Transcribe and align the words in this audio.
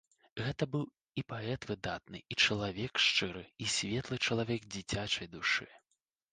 Гэта 0.43 0.63
быў 0.75 0.85
і 1.21 1.23
паэт 1.33 1.67
выдатны, 1.73 2.23
і 2.33 2.39
чалавек 2.47 2.93
шчыры 3.05 3.45
і 3.67 3.71
светлы, 3.77 4.15
чалавек 4.31 4.61
дзіцячай 4.77 5.33
душы. 5.39 5.73